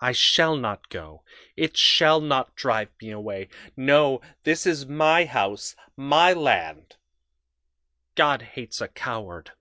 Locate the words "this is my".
4.44-5.26